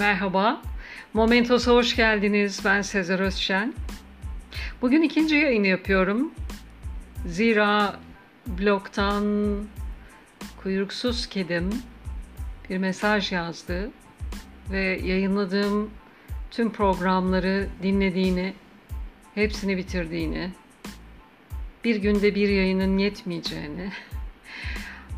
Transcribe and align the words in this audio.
Merhaba, 0.00 0.62
Momentos'a 1.14 1.72
hoş 1.72 1.96
geldiniz. 1.96 2.60
Ben 2.64 2.82
Sezer 2.82 3.18
Özşen. 3.18 3.74
Bugün 4.82 5.02
ikinci 5.02 5.36
yayını 5.36 5.66
yapıyorum. 5.66 6.32
Zira 7.26 8.00
blogdan 8.46 9.24
kuyruksuz 10.62 11.26
kedim 11.26 11.70
bir 12.70 12.78
mesaj 12.78 13.32
yazdı 13.32 13.90
ve 14.70 15.00
yayınladığım 15.04 15.90
tüm 16.50 16.72
programları 16.72 17.68
dinlediğini, 17.82 18.54
hepsini 19.34 19.76
bitirdiğini, 19.76 20.50
bir 21.84 21.96
günde 21.96 22.34
bir 22.34 22.48
yayının 22.48 22.98
yetmeyeceğini, 22.98 23.92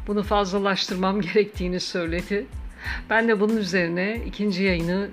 bunu 0.06 0.22
fazlalaştırmam 0.22 1.20
gerektiğini 1.20 1.80
söyledi. 1.80 2.46
Ben 3.10 3.28
de 3.28 3.40
bunun 3.40 3.56
üzerine 3.56 4.22
ikinci 4.26 4.62
yayını 4.62 5.08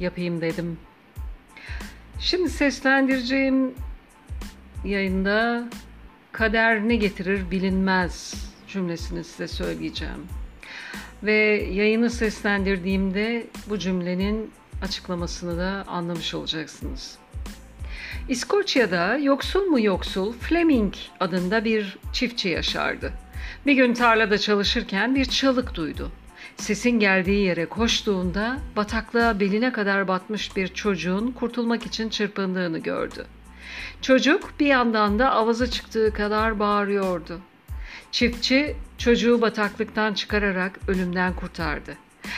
yapayım 0.00 0.40
dedim. 0.40 0.78
Şimdi 2.20 2.50
seslendireceğim 2.50 3.74
yayında 4.84 5.68
kader 6.32 6.88
ne 6.88 6.96
getirir 6.96 7.50
bilinmez 7.50 8.34
cümlesini 8.68 9.24
size 9.24 9.48
söyleyeceğim. 9.48 10.26
Ve 11.22 11.32
yayını 11.72 12.10
seslendirdiğimde 12.10 13.46
bu 13.68 13.78
cümlenin 13.78 14.50
açıklamasını 14.82 15.58
da 15.58 15.84
anlamış 15.86 16.34
olacaksınız. 16.34 17.18
İskoçya'da 18.28 19.16
yoksul 19.16 19.62
mu 19.62 19.80
yoksul 19.80 20.32
Fleming 20.32 20.94
adında 21.20 21.64
bir 21.64 21.98
çiftçi 22.12 22.48
yaşardı. 22.48 23.12
Bir 23.66 23.74
gün 23.74 23.94
tarlada 23.94 24.38
çalışırken 24.38 25.14
bir 25.14 25.24
çığlık 25.24 25.74
duydu. 25.74 26.10
Sesin 26.56 26.90
geldiği 26.90 27.44
yere 27.44 27.66
koştuğunda 27.66 28.58
bataklığa 28.76 29.40
beline 29.40 29.72
kadar 29.72 30.08
batmış 30.08 30.56
bir 30.56 30.68
çocuğun 30.68 31.32
kurtulmak 31.32 31.86
için 31.86 32.08
çırpındığını 32.08 32.78
gördü. 32.78 33.26
Çocuk 34.02 34.60
bir 34.60 34.66
yandan 34.66 35.18
da 35.18 35.30
avazı 35.30 35.70
çıktığı 35.70 36.12
kadar 36.12 36.58
bağırıyordu. 36.58 37.40
Çiftçi 38.12 38.76
çocuğu 38.98 39.40
bataklıktan 39.40 40.14
çıkararak 40.14 40.80
ölümden 40.88 41.36
kurtardı. 41.36 41.96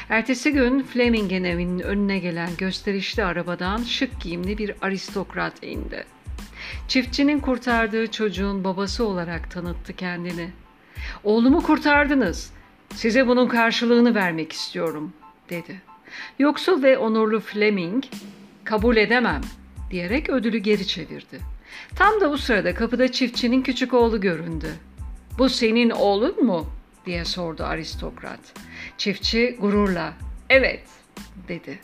Ertesi 0.09 0.53
gün 0.53 0.83
Fleming'in 0.83 1.45
evinin 1.45 1.81
önüne 1.81 2.19
gelen 2.19 2.51
gösterişli 2.59 3.25
arabadan 3.25 3.83
şık 3.83 4.21
giyimli 4.21 4.59
bir 4.59 4.75
aristokrat 4.83 5.63
indi. 5.63 6.05
Çiftçinin 6.89 7.41
kurtardığı 7.41 8.11
çocuğun 8.11 8.65
babası 8.65 9.05
olarak 9.05 9.51
tanıttı 9.51 9.93
kendini. 9.93 10.51
Oğlumu 11.25 11.63
kurtardınız. 11.63 12.53
Size 12.95 13.27
bunun 13.27 13.49
karşılığını 13.49 14.15
vermek 14.15 14.53
istiyorum, 14.53 15.13
dedi. 15.51 15.81
Yoksul 16.39 16.83
ve 16.83 16.99
onurlu 16.99 17.41
Fleming, 17.41 18.05
kabul 18.65 18.97
edemem, 18.97 19.41
diyerek 19.91 20.31
ödülü 20.31 20.59
geri 20.59 20.87
çevirdi. 20.87 21.41
Tam 21.97 22.21
da 22.21 22.31
bu 22.31 22.39
sırada 22.39 22.75
kapıda 22.75 23.13
çiftçinin 23.13 23.63
küçük 23.63 23.95
oğlu 23.95 24.21
göründü. 24.21 24.69
Bu 25.39 25.49
senin 25.49 25.91
oğlun 25.91 26.45
mu? 26.45 26.67
diye 27.07 27.25
sordu 27.25 27.65
aristokrat. 27.65 28.41
Çiftçi 28.99 29.57
gururla, 29.61 30.13
evet, 30.51 30.85
dedi. 31.49 31.79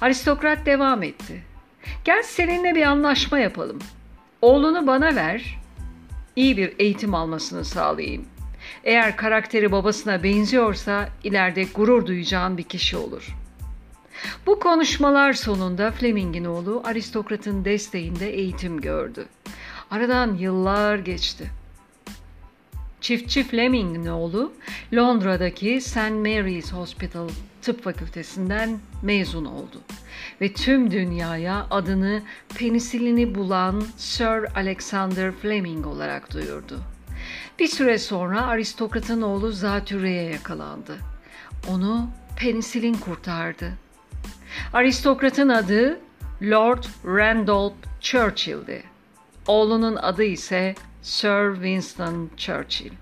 Aristokrat 0.00 0.66
devam 0.66 1.02
etti. 1.02 1.42
Gel 2.04 2.22
seninle 2.22 2.74
bir 2.74 2.82
anlaşma 2.82 3.38
yapalım. 3.38 3.78
Oğlunu 4.42 4.86
bana 4.86 5.14
ver, 5.14 5.58
iyi 6.36 6.56
bir 6.56 6.72
eğitim 6.78 7.14
almasını 7.14 7.64
sağlayayım. 7.64 8.26
Eğer 8.84 9.16
karakteri 9.16 9.72
babasına 9.72 10.22
benziyorsa 10.22 11.08
ileride 11.24 11.64
gurur 11.74 12.06
duyacağın 12.06 12.58
bir 12.58 12.62
kişi 12.62 12.96
olur. 12.96 13.36
Bu 14.46 14.60
konuşmalar 14.60 15.32
sonunda 15.32 15.90
Fleming'in 15.90 16.44
oğlu 16.44 16.82
aristokratın 16.84 17.64
desteğinde 17.64 18.30
eğitim 18.30 18.80
gördü. 18.80 19.26
Aradan 19.90 20.34
yıllar 20.34 20.98
geçti. 20.98 21.50
Çiftçi 23.00 23.44
Fleming'in 23.44 24.06
oğlu 24.06 24.52
Londra'daki 24.94 25.80
St. 25.80 25.96
Mary's 25.96 26.72
Hospital 26.72 27.28
Tıp 27.62 27.84
Fakültesinden 27.84 28.78
mezun 29.02 29.44
oldu 29.44 29.80
ve 30.40 30.52
tüm 30.52 30.90
dünyaya 30.90 31.66
adını 31.70 32.22
penisilini 32.58 33.34
bulan 33.34 33.84
Sir 33.96 34.56
Alexander 34.56 35.32
Fleming 35.32 35.86
olarak 35.86 36.32
duyurdu. 36.34 36.95
Bir 37.58 37.68
süre 37.68 37.98
sonra 37.98 38.46
aristokratın 38.46 39.22
oğlu 39.22 39.52
zatürreye 39.52 40.30
yakalandı. 40.30 40.96
Onu 41.68 42.10
penisilin 42.36 42.94
kurtardı. 42.94 43.72
Aristokratın 44.72 45.48
adı 45.48 46.00
Lord 46.42 46.84
Randolph 47.04 47.74
Churchill'di. 48.00 48.82
Oğlunun 49.46 49.96
adı 49.96 50.24
ise 50.24 50.74
Sir 51.02 51.54
Winston 51.54 52.30
Churchill. 52.36 52.92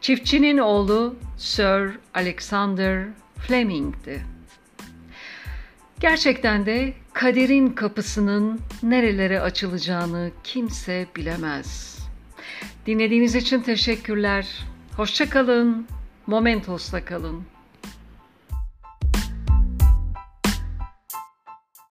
Çiftçinin 0.00 0.58
oğlu 0.58 1.16
Sir 1.36 1.98
Alexander 2.14 3.06
Fleming'di. 3.38 4.26
Gerçekten 6.00 6.66
de 6.66 6.94
kaderin 7.12 7.68
kapısının 7.68 8.60
nerelere 8.82 9.40
açılacağını 9.40 10.30
kimse 10.44 11.06
bilemez. 11.16 11.98
Dinlediğiniz 12.86 13.34
için 13.34 13.60
teşekkürler. 13.60 14.46
Hoşça 14.96 15.30
kalın. 15.30 15.86
Momentos'ta 16.26 17.04
kalın. 17.04 17.55